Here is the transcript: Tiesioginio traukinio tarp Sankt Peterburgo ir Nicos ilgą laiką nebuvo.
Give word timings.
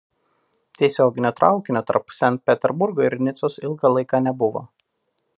Tiesioginio 0.77 1.31
traukinio 1.41 1.83
tarp 1.91 2.15
Sankt 2.19 2.43
Peterburgo 2.49 3.05
ir 3.09 3.17
Nicos 3.27 3.59
ilgą 3.69 3.93
laiką 3.99 4.23
nebuvo. 4.29 4.65